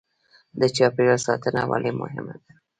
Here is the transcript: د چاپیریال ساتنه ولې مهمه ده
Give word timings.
د 0.59 0.61
چاپیریال 0.75 1.19
ساتنه 1.27 1.61
ولې 1.69 1.91
مهمه 2.01 2.35
ده 2.41 2.51